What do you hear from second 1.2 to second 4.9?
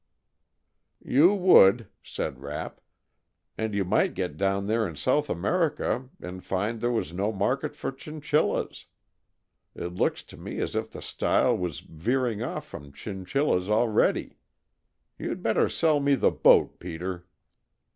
would," said Rapp. "And you might get down there